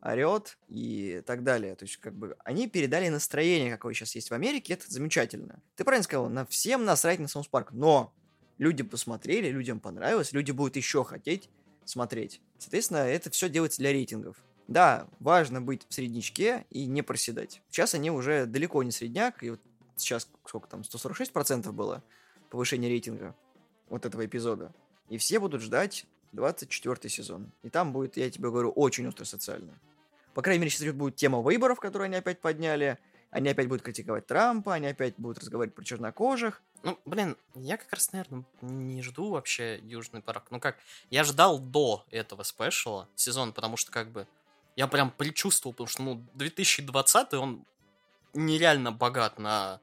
орет 0.00 0.58
и 0.68 1.24
так 1.26 1.42
далее. 1.42 1.74
То 1.74 1.86
есть, 1.86 1.96
как 1.96 2.14
бы, 2.14 2.36
они 2.44 2.68
передали 2.68 3.08
настроение, 3.08 3.72
какое 3.72 3.94
сейчас 3.94 4.14
есть 4.14 4.30
в 4.30 4.34
Америке, 4.34 4.74
это 4.74 4.88
замечательно. 4.88 5.60
Ты 5.74 5.82
правильно 5.82 6.04
сказал, 6.04 6.28
на 6.28 6.46
всем 6.46 6.84
насрать 6.84 7.18
на 7.18 7.26
South 7.26 7.48
Park, 7.48 7.72
но 7.72 8.14
люди 8.58 8.82
посмотрели, 8.82 9.48
людям 9.48 9.80
понравилось, 9.80 10.32
люди 10.32 10.50
будут 10.50 10.76
еще 10.76 11.04
хотеть 11.04 11.48
смотреть. 11.84 12.40
Соответственно, 12.58 12.98
это 12.98 13.30
все 13.30 13.48
делается 13.48 13.78
для 13.78 13.92
рейтингов. 13.92 14.36
Да, 14.68 15.06
важно 15.20 15.60
быть 15.60 15.86
в 15.88 15.94
среднячке 15.94 16.66
и 16.70 16.86
не 16.86 17.02
проседать. 17.02 17.62
Сейчас 17.70 17.94
они 17.94 18.10
уже 18.10 18.46
далеко 18.46 18.82
не 18.82 18.90
средняк, 18.90 19.42
и 19.42 19.50
вот 19.50 19.60
сейчас 19.96 20.28
сколько 20.44 20.68
там, 20.68 20.80
146% 20.80 21.70
было 21.72 22.02
повышение 22.50 22.90
рейтинга 22.90 23.34
вот 23.88 24.06
этого 24.06 24.26
эпизода. 24.26 24.72
И 25.08 25.18
все 25.18 25.38
будут 25.38 25.62
ждать 25.62 26.06
24 26.32 27.08
сезон. 27.08 27.52
И 27.62 27.70
там 27.70 27.92
будет, 27.92 28.16
я 28.16 28.28
тебе 28.28 28.50
говорю, 28.50 28.70
очень 28.70 29.06
остро 29.06 29.24
социально. 29.24 29.78
По 30.34 30.42
крайней 30.42 30.60
мере, 30.60 30.70
сейчас 30.70 30.92
будет 30.92 31.16
тема 31.16 31.40
выборов, 31.40 31.78
которую 31.78 32.06
они 32.06 32.16
опять 32.16 32.40
подняли. 32.40 32.98
Они 33.30 33.48
опять 33.48 33.68
будут 33.68 33.82
критиковать 33.82 34.26
Трампа, 34.26 34.74
они 34.74 34.86
опять 34.86 35.14
будут 35.16 35.38
разговаривать 35.38 35.74
про 35.74 35.84
чернокожих. 35.84 36.62
Ну, 36.82 36.98
блин, 37.04 37.36
я 37.54 37.76
как 37.76 37.92
раз, 37.92 38.12
наверное, 38.12 38.44
не 38.60 39.02
жду 39.02 39.30
вообще 39.30 39.78
Южный 39.78 40.22
парк. 40.22 40.44
Ну 40.50 40.60
как, 40.60 40.78
я 41.10 41.24
ждал 41.24 41.58
до 41.58 42.04
этого 42.10 42.42
спешала 42.42 43.08
сезон, 43.16 43.52
потому 43.52 43.76
что 43.76 43.90
как 43.90 44.10
бы 44.10 44.26
я 44.76 44.86
прям 44.86 45.10
предчувствовал, 45.10 45.72
потому 45.72 45.88
что, 45.88 46.02
ну, 46.02 46.26
2020 46.34 47.34
он 47.34 47.64
нереально 48.34 48.92
богат 48.92 49.38
на 49.38 49.80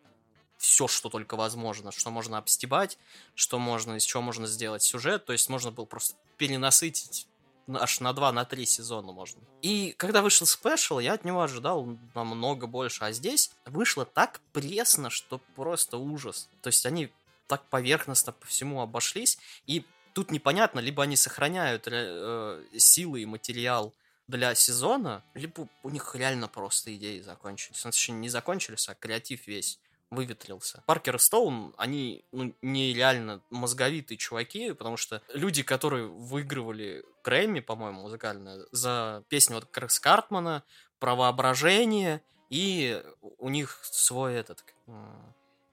все, 0.58 0.88
что 0.88 1.10
только 1.10 1.36
возможно, 1.36 1.92
что 1.92 2.10
можно 2.10 2.38
обстебать, 2.38 2.98
что 3.36 3.60
можно, 3.60 3.98
из 3.98 4.06
чего 4.06 4.22
можно 4.22 4.48
сделать 4.48 4.84
сюжет, 4.84 5.26
то 5.26 5.34
есть 5.34 5.50
можно 5.50 5.72
было 5.72 5.86
просто 5.86 6.16
перенасытить 6.38 7.28
аж 7.68 8.00
на 8.00 8.14
2, 8.14 8.32
на 8.32 8.46
3 8.46 8.66
сезона 8.66 9.12
можно. 9.12 9.42
И 9.62 9.94
когда 9.98 10.22
вышел 10.22 10.48
спешл, 10.48 11.00
я 11.00 11.14
от 11.14 11.26
него 11.26 11.42
ожидал 11.42 11.98
намного 12.14 12.68
больше, 12.68 13.04
а 13.04 13.12
здесь 13.12 13.52
вышло 13.66 14.06
так 14.06 14.42
пресно, 14.52 15.10
что 15.10 15.40
просто 15.56 15.98
ужас. 15.98 16.50
То 16.62 16.68
есть 16.68 16.86
они 16.86 17.12
так 17.48 17.66
поверхностно 17.70 18.34
по 18.34 18.46
всему 18.46 18.82
обошлись, 18.82 19.38
и 19.68 19.86
тут 20.14 20.32
непонятно, 20.32 20.80
либо 20.80 21.04
они 21.04 21.16
сохраняют 21.16 21.88
э, 21.88 22.64
силы 22.78 23.22
и 23.22 23.26
материал 23.26 23.94
для 24.28 24.56
сезона, 24.56 25.24
либо 25.34 25.68
у 25.84 25.90
них 25.90 26.16
реально 26.16 26.48
просто 26.48 26.96
идеи 26.96 27.20
закончились. 27.20 27.84
Ну, 27.84 27.92
точнее, 27.92 28.16
не 28.16 28.30
закончились, 28.30 28.88
а 28.88 28.96
креатив 28.96 29.48
весь 29.48 29.80
выветрился. 30.14 30.84
Паркер 30.86 31.16
и 31.16 31.20
Стоун, 31.20 31.74
они 31.78 32.26
ну, 32.32 32.54
нереально 32.62 33.42
мозговитые 33.50 34.18
чуваки, 34.18 34.74
потому 34.74 34.98
что 34.98 35.22
люди, 35.34 35.64
которые 35.64 36.08
выигрывали 36.08 37.04
Грэмми, 37.24 37.60
по-моему, 37.60 38.02
музыкальное, 38.02 38.66
за 38.72 39.24
песню 39.30 39.56
вот 39.56 39.66
Крис 39.66 40.00
Картмана, 40.00 40.64
про 41.00 41.16
воображение, 41.16 42.22
и 42.50 43.04
у 43.40 43.50
них 43.50 43.80
свой 43.84 44.36
этот 44.36 44.64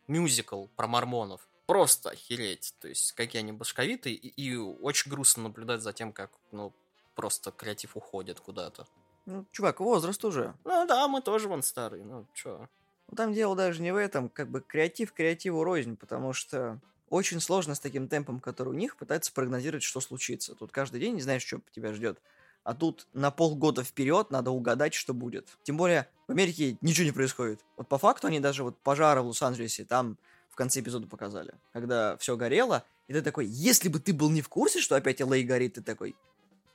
мюзикл 0.09 0.66
про 0.76 0.87
мормонов. 0.87 1.47
Просто 1.66 2.11
охереть. 2.11 2.75
То 2.80 2.88
есть, 2.88 3.12
какие 3.12 3.40
они 3.40 3.52
башковитые, 3.52 4.16
и, 4.16 4.28
и 4.28 4.56
очень 4.56 5.11
грустно 5.11 5.44
наблюдать 5.44 5.82
за 5.82 5.92
тем, 5.92 6.12
как, 6.12 6.32
ну, 6.50 6.75
просто 7.14 7.52
креатив 7.52 7.97
уходит 7.97 8.40
куда-то. 8.40 8.87
Ну, 9.26 9.47
чувак, 9.52 9.80
возраст 9.80 10.25
уже. 10.25 10.54
Ну 10.64 10.87
да, 10.87 11.06
мы 11.06 11.20
тоже 11.20 11.49
вон 11.49 11.62
старые, 11.62 12.04
ну 12.04 12.26
чё. 12.35 12.68
Ну, 13.11 13.17
там 13.17 13.33
дело 13.33 13.57
даже 13.57 13.83
не 13.83 13.93
в 13.93 13.97
этом, 13.97 14.29
как 14.29 14.49
бы 14.49 14.61
креатив 14.61 15.12
креативу 15.12 15.64
рознь, 15.64 15.97
потому 15.97 16.33
что 16.33 16.79
очень 17.09 17.40
сложно 17.40 17.75
с 17.75 17.81
таким 17.81 18.07
темпом, 18.07 18.38
который 18.38 18.69
у 18.69 18.73
них, 18.73 18.97
пытаться 18.97 19.33
прогнозировать, 19.33 19.83
что 19.83 20.00
случится. 20.00 20.55
Тут 20.55 20.71
каждый 20.71 21.00
день 21.00 21.17
не 21.17 21.23
знаешь, 21.23 21.45
что 21.45 21.61
тебя 21.75 21.93
ждет. 21.93 22.21
А 22.62 22.75
тут 22.75 23.09
на 23.12 23.31
полгода 23.31 23.83
вперед 23.83 24.31
надо 24.31 24.50
угадать, 24.50 24.95
что 24.95 25.12
будет. 25.12 25.49
Тем 25.64 25.76
более 25.76 26.09
в 26.29 26.31
Америке 26.31 26.76
ничего 26.83 27.07
не 27.07 27.12
происходит. 27.12 27.64
Вот 27.76 27.88
по 27.88 27.99
факту 27.99 28.29
они 28.29 28.38
даже 28.38 28.62
вот 28.62 28.79
пожары 28.79 29.23
в 29.23 29.26
Лос-Анджелесе 29.26 29.85
там 29.85 30.17
в 30.49 30.55
конце 30.55 30.81
эпизода 30.81 31.09
показали. 31.09 31.55
Когда 31.73 32.17
все 32.19 32.37
горело, 32.37 32.85
и 33.09 33.12
ты 33.12 33.23
такой, 33.23 33.47
если 33.47 33.88
бы 33.88 33.99
ты 33.99 34.12
был 34.12 34.31
не 34.31 34.43
в 34.43 34.49
курсе, 34.49 34.81
что 34.81 34.95
опять 34.95 35.21
Л.А. 35.21 35.43
горит, 35.43 35.75
ты 35.75 35.83
такой, 35.83 36.14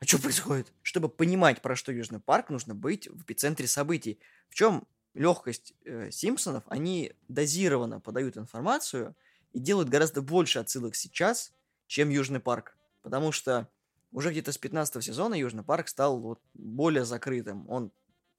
а 0.01 0.05
что 0.05 0.19
происходит? 0.19 0.73
Чтобы 0.81 1.07
понимать, 1.07 1.61
про 1.61 1.75
что 1.75 1.91
Южный 1.91 2.19
парк, 2.19 2.49
нужно 2.49 2.75
быть 2.75 3.07
в 3.07 3.21
эпицентре 3.21 3.67
событий. 3.67 4.19
В 4.49 4.55
чем 4.55 4.85
легкость 5.15 5.73
э, 5.85 6.11
Симпсонов, 6.11 6.63
они 6.67 7.13
дозированно 7.27 7.99
подают 7.99 8.37
информацию 8.37 9.15
и 9.53 9.59
делают 9.59 9.89
гораздо 9.89 10.21
больше 10.21 10.59
отсылок 10.59 10.95
сейчас, 10.95 11.53
чем 11.87 12.09
Южный 12.09 12.39
парк. 12.39 12.77
Потому 13.01 13.31
что 13.31 13.69
уже 14.11 14.31
где-то 14.31 14.51
с 14.51 14.57
15 14.57 15.03
сезона 15.03 15.33
Южный 15.33 15.63
парк 15.63 15.87
стал 15.87 16.19
вот 16.19 16.39
более 16.53 17.05
закрытым. 17.05 17.69
Он 17.69 17.91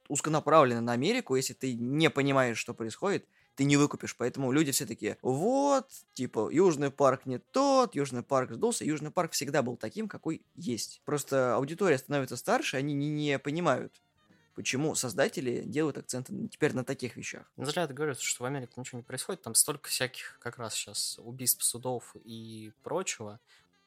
узконаправленный 0.08 0.82
на 0.82 0.92
Америку, 0.92 1.34
если 1.34 1.54
ты 1.54 1.74
не 1.74 2.10
понимаешь, 2.10 2.58
что 2.58 2.74
происходит, 2.74 3.26
ты 3.56 3.64
не 3.64 3.76
выкупишь. 3.76 4.16
Поэтому 4.16 4.52
люди 4.52 4.70
все 4.70 4.86
такие, 4.86 5.18
вот, 5.22 5.88
типа, 6.14 6.50
Южный 6.52 6.90
парк 6.90 7.26
не 7.26 7.38
тот, 7.38 7.94
Южный 7.94 8.22
парк 8.22 8.52
сдулся. 8.52 8.84
Южный 8.84 9.10
парк 9.10 9.32
всегда 9.32 9.62
был 9.62 9.76
таким, 9.76 10.08
какой 10.08 10.42
есть. 10.54 11.00
Просто 11.04 11.56
аудитория 11.56 11.98
становится 11.98 12.36
старше, 12.36 12.76
они 12.76 12.94
не, 12.94 13.08
не 13.08 13.38
понимают, 13.38 14.02
почему 14.56 14.94
создатели 14.94 15.62
делают 15.64 15.98
акценты 15.98 16.48
теперь 16.48 16.74
на 16.74 16.82
таких 16.82 17.16
вещах. 17.16 17.44
Не 17.56 17.66
зря 17.66 17.86
говорят, 17.86 18.18
что 18.18 18.42
в 18.42 18.46
Америке 18.46 18.72
ничего 18.76 18.98
не 18.98 19.04
происходит, 19.04 19.42
там 19.42 19.54
столько 19.54 19.88
всяких 19.88 20.38
как 20.40 20.58
раз 20.58 20.74
сейчас 20.74 21.20
убийств 21.22 21.62
судов 21.62 22.16
и 22.24 22.72
прочего 22.82 23.38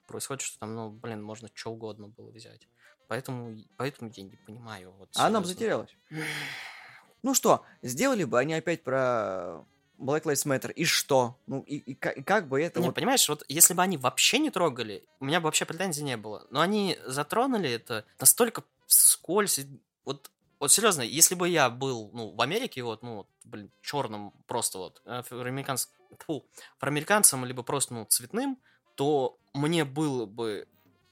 происходит, 0.08 0.44
что 0.44 0.60
там, 0.60 0.76
ну, 0.76 0.92
блин, 0.92 1.24
можно 1.24 1.50
что 1.54 1.72
угодно 1.72 2.08
было 2.08 2.30
взять. 2.30 2.68
Поэтому, 3.08 3.58
поэтому 3.78 4.12
я 4.16 4.24
не 4.24 4.38
понимаю. 4.46 4.92
Вот, 4.92 5.10
а 5.16 5.30
нам 5.30 5.44
затерялась. 5.44 5.90
ну 7.24 7.34
что, 7.34 7.66
сделали 7.82 8.24
бы 8.24 8.40
они 8.40 8.54
опять 8.54 8.84
про 8.84 9.66
Black 9.98 10.24
Lives 10.24 10.46
Matter, 10.46 10.72
и 10.72 10.86
что? 10.86 11.36
Ну, 11.48 11.62
и, 11.62 11.78
и, 11.78 11.92
и 11.94 11.96
как 11.96 12.48
бы 12.48 12.62
это... 12.62 12.80
Не, 12.80 12.88
вот... 12.88 12.96
понимаешь, 12.96 13.28
вот 13.28 13.44
если 13.48 13.74
бы 13.74 13.82
они 13.82 13.98
вообще 13.98 14.38
не 14.38 14.52
трогали, 14.52 15.04
у 15.20 15.26
меня 15.26 15.40
бы 15.40 15.46
вообще 15.46 15.66
претензий 15.66 16.04
не 16.04 16.16
было. 16.16 16.46
Но 16.52 16.62
они 16.62 17.00
затронули 17.06 17.72
это 17.72 18.06
настолько 18.20 18.64
вскользь. 18.86 19.66
Вот 20.06 20.30
вот 20.60 20.72
серьезно, 20.72 21.02
если 21.02 21.36
бы 21.36 21.48
я 21.48 21.70
был, 21.70 22.12
ну, 22.14 22.36
в 22.36 22.42
Америке, 22.42 22.84
вот, 22.84 23.02
ну, 23.02 23.28
блин, 23.46 23.72
черным 23.82 24.32
просто 24.48 24.78
вот, 24.78 25.02
афроамериканцем, 25.06 25.92
фу, 26.20 26.46
афроамериканцем, 26.78 27.46
либо 27.46 27.64
просто, 27.64 27.94
ну, 27.94 28.06
цветным, 28.06 28.60
то 28.96 29.38
мне 29.54 29.86
было 29.86 30.26
бы 30.26 30.68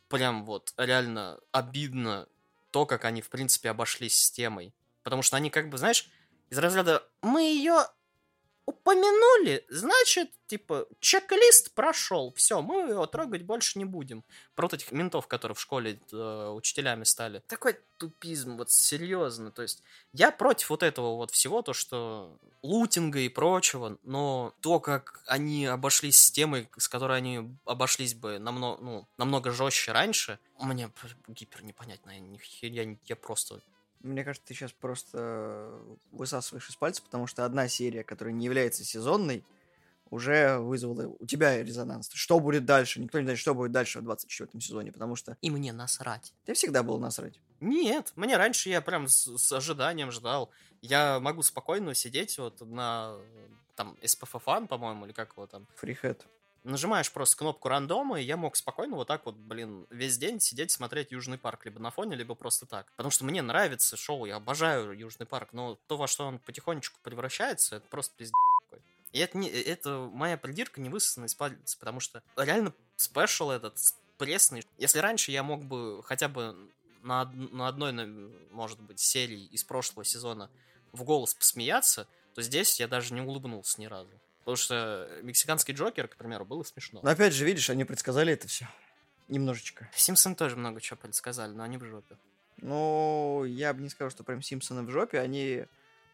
прям 0.10 0.46
вот 0.46 0.74
реально 0.77 1.39
обидно 1.51 2.27
то, 2.72 2.86
как 2.86 3.06
они, 3.06 3.22
в 3.22 3.30
принципе, 3.30 3.70
обошлись 3.70 4.18
с 4.18 4.32
темой. 4.32 4.74
Потому 5.04 5.22
что 5.22 5.38
они 5.38 5.50
как 5.50 5.70
бы, 5.70 5.77
знаешь, 5.77 6.10
из 6.50 6.58
разряда 6.58 7.04
«мы 7.22 7.42
ее 7.42 7.86
упомянули, 8.67 9.65
значит, 9.69 10.29
типа, 10.47 10.88
чек-лист 11.00 11.74
прошел, 11.74 12.33
все, 12.36 12.62
мы 12.62 12.91
его 12.91 13.05
трогать 13.05 13.43
больше 13.43 13.79
не 13.79 13.86
будем. 13.86 14.25
Про 14.55 14.65
вот 14.65 14.74
этих 14.74 14.91
ментов, 14.91 15.25
которые 15.27 15.55
в 15.55 15.62
школе 15.62 16.00
э, 16.12 16.50
учителями 16.53 17.05
стали. 17.05 17.41
Такой 17.47 17.79
тупизм, 17.97 18.57
вот 18.57 18.69
серьезно. 18.69 19.51
То 19.51 19.62
есть, 19.62 19.83
я 20.12 20.31
против 20.31 20.69
вот 20.69 20.83
этого 20.83 21.15
вот 21.15 21.31
всего, 21.31 21.62
то, 21.62 21.71
что 21.71 22.38
лутинга 22.62 23.19
и 23.19 23.29
прочего, 23.29 23.97
но 24.03 24.53
то, 24.59 24.81
как 24.81 25.21
они 25.27 25.65
обошлись 25.65 26.17
с 26.17 26.29
темой, 26.29 26.69
с 26.77 26.89
которой 26.89 27.17
они 27.17 27.50
обошлись 27.63 28.15
бы 28.15 28.38
намного, 28.38 28.83
ну, 28.83 29.07
намного 29.17 29.51
жестче 29.51 29.93
раньше, 29.93 30.39
мне 30.59 30.91
гипер 31.29 31.63
непонятно. 31.63 32.12
Я, 32.62 32.83
я, 32.83 32.97
я 33.05 33.15
просто 33.15 33.62
мне 34.01 34.24
кажется, 34.24 34.48
ты 34.48 34.54
сейчас 34.54 34.72
просто 34.72 35.72
высасываешь 36.12 36.70
из 36.70 36.75
пальца, 36.75 37.01
потому 37.01 37.27
что 37.27 37.46
одна 37.46 37.68
серия, 37.68 38.04
которая 38.04 38.34
не 38.34 38.46
является 38.46 38.84
сезонной, 38.84 39.44
уже 40.10 40.58
вызвало 40.60 41.16
у 41.20 41.25
тебя 41.25 41.62
резонанс. 41.62 42.10
Что 42.13 42.39
будет 42.39 42.66
дальше? 42.66 43.00
Никто 43.01 43.20
не 43.20 43.25
знает, 43.25 43.39
что 43.39 43.54
будет 43.54 43.72
дальше 43.72 44.00
в 44.00 44.04
24 44.04 44.50
сезоне, 44.62 44.92
потому 44.92 45.16
что... 45.16 45.38
И 45.42 45.50
мне 45.50 45.74
насрать. 45.74 46.34
Ты 46.46 46.54
всегда 46.54 46.84
был 46.84 46.98
насрать. 46.98 47.39
Нет, 47.60 48.13
мне 48.16 48.38
раньше 48.38 48.70
я 48.70 48.82
прям 48.82 49.08
с, 49.08 49.38
с 49.38 49.51
ожиданием 49.51 50.12
ждал. 50.12 50.51
Я 50.82 51.20
могу 51.20 51.42
спокойно 51.42 51.94
сидеть 51.94 52.38
вот 52.38 52.62
на 52.62 53.18
там 53.75 53.98
SPF 54.01 54.68
по-моему, 54.68 55.06
или 55.06 55.13
как 55.13 55.34
его 55.34 55.48
там. 55.48 55.68
Фрихэт. 55.75 56.25
Нажимаешь 56.64 57.12
просто 57.12 57.38
кнопку 57.38 57.70
рандома, 57.70 58.20
и 58.20 58.24
я 58.24 58.38
мог 58.38 58.56
спокойно 58.56 58.96
вот 58.96 59.08
так 59.08 59.26
вот, 59.26 59.36
блин, 59.36 59.88
весь 59.90 60.18
день 60.18 60.40
сидеть, 60.40 60.72
смотреть 60.72 61.12
Южный 61.12 61.38
парк, 61.38 61.66
либо 61.66 61.80
на 61.80 61.92
фоне, 61.92 62.16
либо 62.16 62.36
просто 62.36 62.66
так. 62.66 62.92
Потому 62.98 63.12
что 63.12 63.26
мне 63.26 63.42
нравится 63.42 63.96
шоу, 63.96 64.26
я 64.26 64.36
обожаю 64.36 64.92
Южный 64.98 65.26
парк, 65.26 65.50
но 65.54 65.78
то, 65.88 65.98
во 65.98 66.08
что 66.08 66.28
он 66.28 66.40
потихонечку 66.40 67.00
превращается, 67.04 67.78
это 67.78 67.88
просто 67.88 68.16
пиздец 68.18 68.36
и 69.12 69.20
это, 69.20 69.38
не, 69.38 69.50
это 69.50 70.10
моя 70.14 70.38
придирка 70.38 70.82
не 70.82 70.90
высосана 70.90 71.26
из 71.26 71.36
пальца, 71.36 71.78
потому 71.80 72.00
что 72.00 72.22
реально 72.36 72.74
спешл 72.98 73.50
этот 73.50 73.78
пресный. 74.18 74.64
Если 74.78 75.00
раньше 75.00 75.32
я 75.32 75.44
мог 75.44 75.64
бы 75.64 76.04
хотя 76.04 76.28
бы 76.28 76.56
на, 77.02 77.26
на 77.26 77.68
одной, 77.68 77.94
может 78.52 78.80
быть, 78.80 79.00
серии 79.00 79.46
из 79.46 79.64
прошлого 79.64 80.04
сезона 80.04 80.50
в 80.92 81.04
голос 81.04 81.34
посмеяться, 81.34 82.08
то 82.36 82.42
здесь 82.42 82.80
я 82.80 82.88
даже 82.88 83.14
не 83.14 83.22
улыбнулся 83.22 83.80
ни 83.80 83.86
разу. 83.86 84.12
Потому 84.48 84.56
что 84.56 85.10
мексиканский 85.24 85.74
Джокер, 85.74 86.08
к 86.08 86.16
примеру, 86.16 86.46
было 86.46 86.63
смешно. 86.63 87.01
Но 87.04 87.10
опять 87.10 87.34
же, 87.34 87.44
видишь, 87.44 87.70
они 87.70 87.84
предсказали 87.84 88.32
это 88.32 88.48
все. 88.48 88.66
Немножечко. 89.27 89.89
Симпсон 89.94 90.36
тоже 90.38 90.56
много 90.56 90.80
чего 90.80 90.96
предсказали, 90.96 91.51
но 91.51 91.63
они 91.63 91.75
в 91.75 91.84
жопе. 91.84 92.16
Ну, 92.56 93.44
я 93.44 93.74
бы 93.74 93.82
не 93.82 93.89
сказал, 93.89 94.10
что 94.10 94.24
прям 94.24 94.42
Симпсоны 94.42 94.84
в 94.84 94.89
жопе. 94.89 95.20
Они 95.20 95.66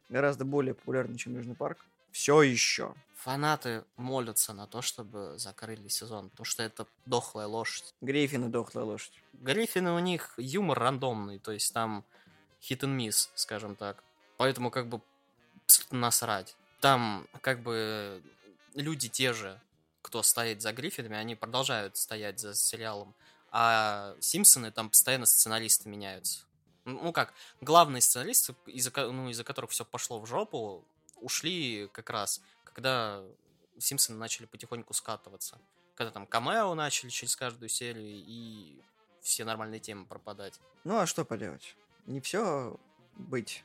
гораздо 0.10 0.46
более 0.46 0.74
популярны, 0.74 1.16
чем 1.16 1.36
Южный 1.36 1.54
парк 1.54 1.86
все 2.12 2.42
еще. 2.42 2.96
Фанаты 3.18 3.84
молятся 3.98 4.54
на 4.54 4.66
то, 4.66 4.82
чтобы 4.82 5.38
закрыли 5.38 5.88
сезон, 5.88 6.32
потому 6.32 6.46
что 6.46 6.64
это 6.64 6.88
дохлая 7.06 7.46
лошадь. 7.46 7.94
Гриффины 8.02 8.50
дохлая 8.50 8.86
лошадь. 8.86 9.14
Гриффины 9.34 9.92
у 9.92 10.00
них 10.00 10.34
юмор 10.38 10.80
рандомный, 10.80 11.38
то 11.38 11.52
есть 11.52 11.72
там 11.72 12.04
hit 12.62 12.80
and 12.80 12.98
miss, 12.98 13.30
скажем 13.36 13.76
так. 13.76 14.04
Поэтому 14.38 14.72
как 14.72 14.88
бы 14.88 15.02
насрать. 15.92 16.56
Там 16.84 17.30
как 17.40 17.64
бы 17.64 18.22
люди 18.74 19.08
те 19.08 19.32
же, 19.32 19.58
кто 20.02 20.22
стоит 20.22 20.62
за 20.62 20.74
Гриффинами, 20.74 21.16
они 21.16 21.34
продолжают 21.34 21.96
стоять 21.96 22.42
за 22.42 22.54
сериалом. 22.54 23.16
А 23.52 24.18
Симпсоны 24.20 24.70
там 24.70 24.90
постоянно 24.90 25.26
сценаристы 25.26 25.88
меняются. 25.88 26.42
Ну 26.84 27.14
как, 27.14 27.34
главные 27.62 28.02
сценаристы, 28.02 28.54
из-за 28.66 28.92
ну, 29.14 29.30
из 29.30 29.42
которых 29.44 29.72
все 29.72 29.86
пошло 29.86 30.20
в 30.20 30.26
жопу, 30.26 30.84
ушли 31.16 31.88
как 31.94 32.10
раз, 32.10 32.42
когда 32.66 33.24
Симпсоны 33.80 34.20
начали 34.20 34.46
потихоньку 34.46 34.94
скатываться. 34.94 35.62
Когда 35.96 36.12
там 36.12 36.28
камео 36.28 36.76
начали 36.76 37.12
через 37.12 37.38
каждую 37.38 37.70
серию, 37.70 38.26
и 38.28 38.78
все 39.22 39.46
нормальные 39.46 39.80
темы 39.80 40.06
пропадать. 40.06 40.60
Ну 40.84 40.98
а 40.98 41.06
что 41.08 41.24
поделать? 41.24 41.78
Не 42.08 42.20
все 42.20 42.78
быть 43.16 43.64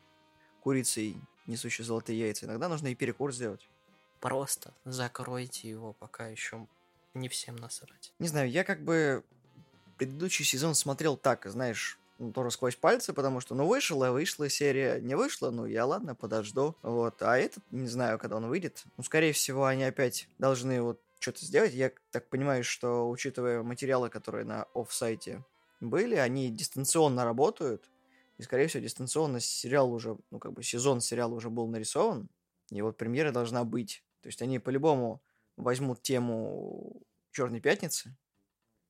курицей, 0.68 1.16
несущей 1.46 1.82
золотые 1.82 2.18
яйца. 2.18 2.44
Иногда 2.44 2.68
нужно 2.68 2.88
и 2.88 2.94
перекур 2.94 3.32
сделать. 3.32 3.66
Просто 4.20 4.74
закройте 4.84 5.66
его, 5.70 5.94
пока 5.94 6.28
еще 6.28 6.66
не 7.14 7.30
всем 7.30 7.56
насрать. 7.56 8.12
Не 8.18 8.28
знаю, 8.28 8.50
я 8.50 8.64
как 8.64 8.84
бы 8.84 9.24
предыдущий 9.96 10.44
сезон 10.44 10.74
смотрел 10.74 11.16
так, 11.16 11.46
знаешь, 11.46 11.98
ну, 12.18 12.32
тоже 12.32 12.50
сквозь 12.50 12.76
пальцы, 12.76 13.14
потому 13.14 13.40
что, 13.40 13.54
ну, 13.54 13.66
вышла, 13.66 14.10
вышла 14.10 14.50
серия, 14.50 15.00
не 15.00 15.14
вышла, 15.14 15.48
ну, 15.48 15.64
я, 15.64 15.86
ладно, 15.86 16.14
подожду, 16.14 16.76
вот, 16.82 17.22
а 17.22 17.38
этот, 17.38 17.64
не 17.70 17.88
знаю, 17.88 18.18
когда 18.18 18.36
он 18.36 18.46
выйдет, 18.48 18.84
ну, 18.98 19.02
скорее 19.02 19.32
всего, 19.32 19.64
они 19.64 19.84
опять 19.84 20.28
должны 20.38 20.82
вот 20.82 21.00
что-то 21.18 21.46
сделать, 21.46 21.72
я 21.72 21.92
так 22.10 22.28
понимаю, 22.28 22.62
что, 22.62 23.08
учитывая 23.08 23.62
материалы, 23.62 24.10
которые 24.10 24.44
на 24.44 24.66
офсайте 24.74 25.42
были, 25.80 26.16
они 26.16 26.50
дистанционно 26.50 27.24
работают, 27.24 27.88
и, 28.38 28.42
скорее 28.42 28.68
всего, 28.68 28.82
дистанционно 28.82 29.40
сериал 29.40 29.92
уже, 29.92 30.16
ну, 30.30 30.38
как 30.38 30.52
бы 30.52 30.62
сезон 30.62 31.00
сериала 31.00 31.34
уже 31.34 31.50
был 31.50 31.66
нарисован, 31.66 32.28
и 32.70 32.80
вот 32.82 32.96
премьера 32.96 33.32
должна 33.32 33.64
быть, 33.64 34.04
то 34.22 34.28
есть 34.28 34.40
они 34.42 34.58
по-любому 34.58 35.22
возьмут 35.56 36.02
тему 36.02 37.02
Черной 37.32 37.60
пятницы, 37.60 38.16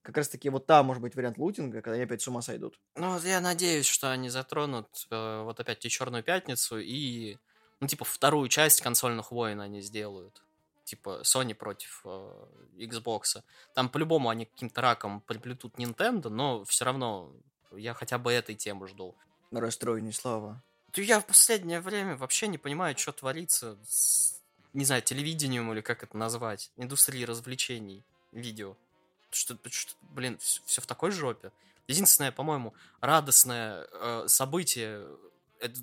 как 0.01 0.17
раз 0.17 0.29
таки 0.29 0.49
вот 0.49 0.65
там 0.65 0.85
может 0.85 1.01
быть 1.01 1.15
вариант 1.15 1.37
лутинга, 1.37 1.81
когда 1.81 1.95
они 1.95 2.03
опять 2.03 2.21
с 2.21 2.27
ума 2.27 2.41
сойдут. 2.41 2.79
Ну, 2.95 3.13
вот 3.13 3.23
я 3.23 3.41
надеюсь, 3.41 3.85
что 3.85 4.11
они 4.11 4.29
затронут 4.29 5.07
э, 5.11 5.41
вот 5.43 5.59
опять 5.59 5.85
и 5.85 5.89
Черную 5.89 6.23
Пятницу 6.23 6.79
и, 6.79 7.37
ну, 7.79 7.87
типа, 7.87 8.05
вторую 8.05 8.47
часть 8.49 8.81
консольных 8.81 9.31
войн 9.31 9.61
они 9.61 9.81
сделают. 9.81 10.41
Типа, 10.83 11.21
Sony 11.23 11.53
против 11.53 12.01
э, 12.05 12.45
Xbox. 12.77 13.43
Там 13.75 13.89
по-любому 13.89 14.29
они 14.29 14.45
каким-то 14.45 14.81
раком 14.81 15.21
приплетут 15.21 15.77
Nintendo, 15.77 16.29
но 16.29 16.63
все 16.63 16.85
равно 16.85 17.31
я 17.71 17.93
хотя 17.93 18.17
бы 18.17 18.31
этой 18.31 18.55
темы 18.55 18.87
жду. 18.87 19.15
Расстроенный 19.51 20.13
слава. 20.13 20.63
Я 20.95 21.19
в 21.19 21.25
последнее 21.25 21.81
время 21.81 22.17
вообще 22.17 22.47
не 22.47 22.57
понимаю, 22.57 22.97
что 22.97 23.11
творится 23.11 23.77
с, 23.87 24.41
не 24.73 24.85
знаю, 24.85 25.01
телевидением 25.01 25.71
или 25.71 25.81
как 25.81 26.03
это 26.03 26.17
назвать, 26.17 26.71
индустрией 26.77 27.25
развлечений, 27.25 28.03
видео 28.31 28.75
что, 29.31 29.57
что 29.69 29.93
блин, 30.01 30.37
все, 30.39 30.61
все 30.65 30.81
в 30.81 30.85
такой 30.85 31.11
жопе. 31.11 31.51
Единственное, 31.87 32.31
по-моему, 32.31 32.73
радостное 33.01 33.87
э, 33.91 34.23
событие, 34.27 35.07
это 35.59 35.79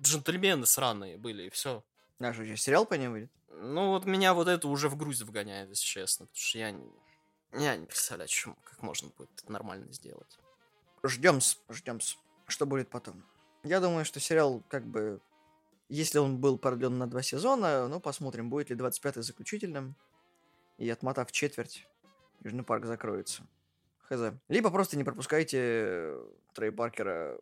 джентльмены 0.00 0.66
сраные 0.66 1.18
были, 1.18 1.44
и 1.44 1.50
все. 1.50 1.84
А 2.18 2.32
что, 2.32 2.44
сейчас 2.44 2.62
сериал 2.62 2.86
по 2.86 2.94
ней 2.94 3.08
выйдет? 3.08 3.30
Ну, 3.48 3.90
вот 3.90 4.06
меня 4.06 4.32
вот 4.32 4.48
это 4.48 4.68
уже 4.68 4.88
в 4.88 4.96
грусть 4.96 5.22
вгоняет, 5.22 5.68
если 5.68 5.84
честно, 5.84 6.26
потому 6.26 6.42
что 6.42 6.58
я, 6.58 6.70
не, 6.70 6.90
я 7.52 7.76
не 7.76 7.86
представляю, 7.86 8.28
чем, 8.28 8.56
как 8.64 8.82
можно 8.82 9.10
будет 9.16 9.30
это 9.42 9.52
нормально 9.52 9.92
сделать. 9.92 10.38
Ждем, 11.02 11.40
ждем, 11.68 12.00
что 12.50 12.66
будет 12.66 12.88
потом. 12.90 13.24
Я 13.62 13.80
думаю, 13.80 14.04
что 14.04 14.20
сериал, 14.20 14.62
как 14.68 14.86
бы, 14.86 15.20
если 15.88 16.18
он 16.18 16.38
был 16.38 16.58
продлен 16.58 16.98
на 16.98 17.06
два 17.06 17.22
сезона, 17.22 17.88
ну, 17.88 18.00
посмотрим, 18.00 18.50
будет 18.50 18.70
ли 18.70 18.76
25-й 18.76 19.22
заключительным. 19.22 19.96
И 20.78 20.88
отмотав 20.88 21.30
четверть, 21.30 21.86
Южный 22.42 22.64
парк 22.64 22.86
закроется. 22.86 23.46
Хз. 24.02 24.34
Либо 24.48 24.70
просто 24.70 24.96
не 24.96 25.04
пропускайте 25.04 25.58
э, 25.60 26.26
Трей 26.54 26.72
Паркера 26.72 27.38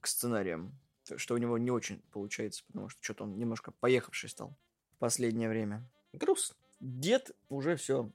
к 0.00 0.06
сценариям, 0.06 0.78
что 1.16 1.34
у 1.34 1.38
него 1.38 1.58
не 1.58 1.70
очень 1.70 2.00
получается, 2.12 2.62
потому 2.68 2.88
что 2.88 3.02
что-то 3.02 3.24
он 3.24 3.36
немножко 3.36 3.72
поехавший 3.72 4.30
стал 4.30 4.56
в 4.92 4.98
последнее 4.98 5.48
время. 5.48 5.88
Грустно. 6.12 6.56
Дед 6.80 7.32
уже 7.48 7.74
все 7.76 8.10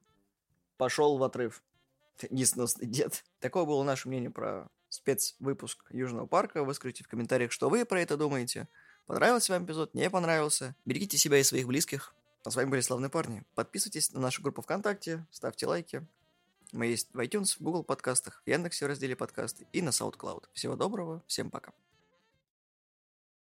пошел 0.78 1.18
в 1.18 1.24
отрыв. 1.24 1.62
Несносный 2.30 2.88
дед. 2.88 3.26
Такое 3.40 3.66
было 3.66 3.84
наше 3.84 4.08
мнение 4.08 4.30
про 4.30 4.70
спецвыпуск 4.94 5.86
Южного 5.90 6.26
парка. 6.28 6.64
Выскажите 6.64 7.04
в 7.04 7.08
комментариях, 7.08 7.52
что 7.52 7.70
вы 7.70 7.86
про 7.86 8.02
это 8.02 8.16
думаете. 8.18 8.68
Понравился 9.06 9.54
вам 9.54 9.66
эпизод? 9.66 9.94
Не 9.94 10.10
понравился? 10.10 10.76
Берегите 10.86 11.18
себя 11.18 11.38
и 11.40 11.44
своих 11.44 11.68
близких. 11.68 12.14
А 12.46 12.52
с 12.52 12.56
вами 12.56 12.70
были 12.70 12.82
славные 12.82 13.10
парни. 13.10 13.44
Подписывайтесь 13.56 14.12
на 14.14 14.20
нашу 14.20 14.42
группу 14.42 14.62
ВКонтакте, 14.62 15.26
ставьте 15.32 15.66
лайки. 15.66 16.06
Мы 16.72 16.88
есть 16.88 17.10
в 17.14 17.20
iTunes, 17.20 17.56
в 17.58 17.62
Google 17.62 17.84
подкастах, 17.84 18.42
в 18.46 18.50
Яндексе 18.50 18.86
в 18.86 18.88
разделе 18.88 19.16
подкасты 19.16 19.66
и 19.72 19.82
на 19.82 19.90
SoundCloud. 19.90 20.46
Всего 20.54 20.76
доброго, 20.76 21.24
всем 21.28 21.50
пока. 21.50 21.72